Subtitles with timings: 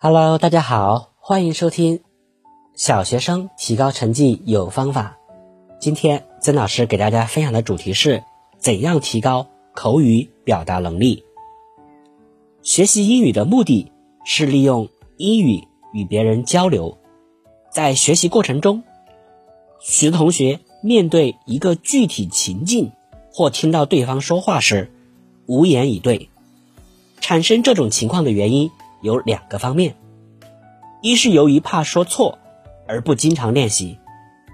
[0.00, 2.02] Hello，大家好，欢迎收听
[2.72, 5.18] 小学生提高成绩有方法。
[5.80, 8.22] 今天曾老师给大家分享的主题是
[8.58, 11.24] 怎样提高口语表达能力。
[12.62, 13.90] 学习英语的目的
[14.24, 16.96] 是利用英语与别人交流。
[17.68, 18.84] 在学习过程中，
[19.80, 22.92] 许多同学面对一个具体情境
[23.32, 24.92] 或听到对方说话时，
[25.46, 26.30] 无言以对。
[27.20, 28.70] 产生这种情况的原因。
[29.00, 29.96] 有两个方面，
[31.02, 32.38] 一是由于怕说错
[32.86, 33.98] 而不经常练习，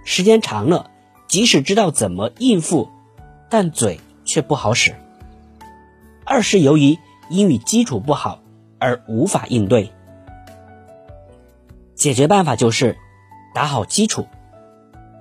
[0.05, 0.91] 时间长了，
[1.29, 2.91] 即使知道怎么应付，
[3.49, 4.93] 但嘴却不好使；
[6.25, 6.99] 二是由于
[7.31, 8.41] 英语基础不好
[8.79, 9.93] 而无法应对。
[11.95, 12.99] 解决办法就是
[13.55, 14.27] 打好基础，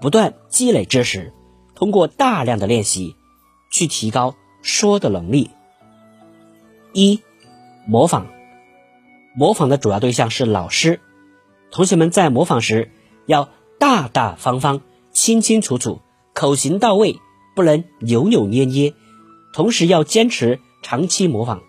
[0.02, 1.32] 不断积累知识，
[1.76, 3.16] 通过大量的练习
[3.72, 5.52] 去提高说的能力。
[6.92, 7.22] 一，
[7.86, 8.28] 模仿。
[9.36, 11.00] 模仿的主要对象是老师，
[11.72, 12.92] 同学们在模仿时
[13.26, 14.82] 要大大方方、
[15.12, 16.02] 清清楚楚，
[16.34, 17.20] 口型到位，
[17.56, 18.94] 不能扭扭捏捏，
[19.52, 21.64] 同时要坚持长期模仿。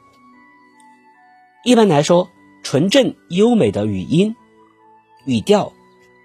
[1.65, 2.29] 一般来说，
[2.63, 4.37] 纯正优美的语音、
[5.25, 5.73] 语调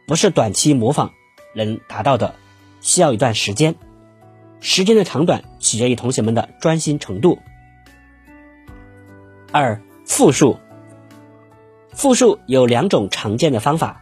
[0.08, 1.14] 不是短期模仿
[1.56, 2.36] 能达到的，
[2.82, 3.76] 需要一段时间。
[4.60, 7.40] 时间的长短取决于同学们的专心程度。
[9.54, 10.60] 二、复述。
[12.00, 14.02] 复述有两种常见的方法，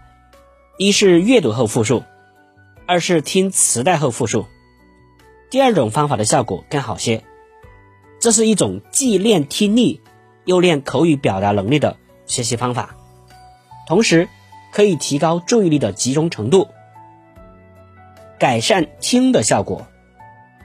[0.77, 2.03] 一是阅读后复述，
[2.85, 4.45] 二是听磁带后复述。
[5.49, 7.23] 第二种方法的效果更好些。
[8.19, 9.99] 这是一种既练听力
[10.45, 12.95] 又练口语表达能力的学习方法，
[13.87, 14.29] 同时
[14.71, 16.67] 可以提高注意力的集中程度，
[18.37, 19.87] 改善听的效果，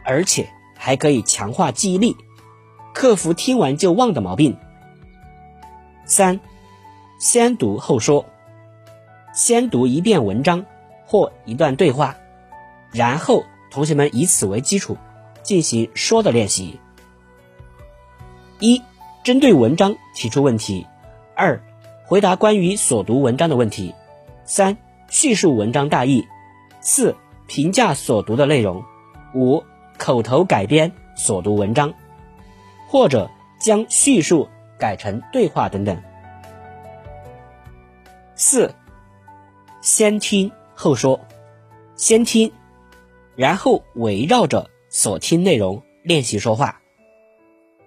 [0.05, 2.15] 而且还可以强化记忆力，
[2.93, 4.59] 克服听完就忘的毛病。
[6.05, 6.39] 三。
[7.23, 8.27] 先读后说，
[9.33, 10.67] 先读一遍文章
[11.07, 12.17] 或一段对话，
[12.91, 14.97] 然后同学们以此为基础
[15.45, 16.81] 进行说的练习。
[18.59, 18.83] 一、
[19.23, 20.85] 针对文章提出问题；
[21.37, 21.63] 二、
[22.05, 23.95] 回答关于所读文章的问题；
[24.45, 24.77] 三、
[25.09, 26.25] 叙述文章大意；
[26.81, 27.15] 四、
[27.47, 28.83] 评价所读的内容；
[29.33, 29.63] 五、
[29.97, 31.95] 口头改编所读文章，
[32.89, 33.31] 或者
[33.61, 36.03] 将叙述改成对话等等。
[38.45, 38.75] 四，
[39.83, 41.21] 先听后说，
[41.95, 42.53] 先听，
[43.37, 46.83] 然后围绕着所听内容练习说话。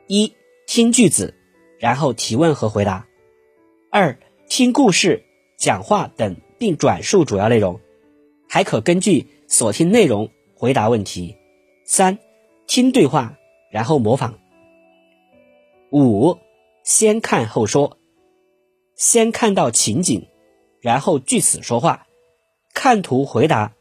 [0.07, 0.33] 一
[0.65, 1.35] 听句子，
[1.77, 3.05] 然后提问和回答。
[3.91, 4.17] 二
[4.47, 5.25] 听故事、
[5.57, 7.81] 讲话等，并转述主要内容，
[8.47, 11.35] 还可根据所听内容回答问题。
[11.83, 12.17] 三
[12.65, 13.37] 听对话，
[13.69, 14.39] 然后模仿。
[15.91, 16.39] 五
[16.85, 17.97] 先看后说，
[18.95, 20.25] 先看到情景。
[20.85, 22.05] 然后据此说话，
[22.75, 23.73] 看图回答，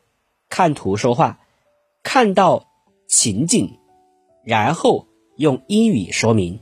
[0.49, 1.39] 看图说话，
[2.03, 2.67] 看到
[3.07, 3.79] 情景，
[4.43, 5.07] 然后
[5.37, 6.61] 用英语说明。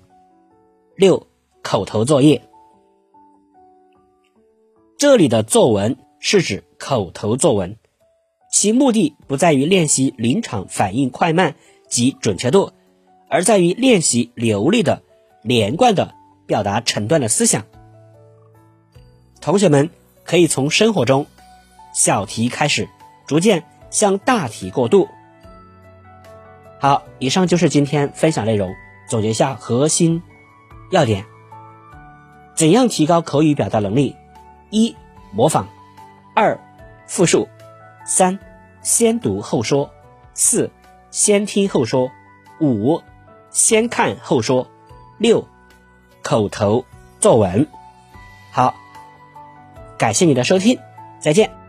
[0.96, 1.28] 六
[1.62, 2.42] 口头作业，
[4.98, 7.76] 这里的作文是指口头作文，
[8.50, 11.54] 其目的不在于练习临场反应快慢
[11.88, 12.72] 及准确度，
[13.28, 15.04] 而在于练习流利的、
[15.44, 16.16] 连贯的
[16.48, 17.64] 表达成段的思想。
[19.40, 19.88] 同学们。
[20.32, 21.26] 可以从生活中
[21.92, 22.88] 小题开始，
[23.26, 25.06] 逐渐向大题过渡。
[26.80, 28.74] 好，以上就是今天分享内容。
[29.06, 30.22] 总结一下核心
[30.90, 31.26] 要点：
[32.54, 34.16] 怎样提高口语表达能力？
[34.70, 34.96] 一、
[35.32, 35.66] 模仿；
[36.34, 36.58] 二、
[37.06, 37.46] 复述；
[38.06, 38.38] 三、
[38.80, 39.90] 先读后说；
[40.32, 40.70] 四、
[41.10, 42.10] 先听后说；
[42.58, 43.02] 五、
[43.50, 44.66] 先看后说；
[45.18, 45.46] 六、
[46.22, 46.86] 口头
[47.20, 47.68] 作文。
[48.50, 48.74] 好。
[50.02, 50.76] 感谢你的收听，
[51.20, 51.61] 再见。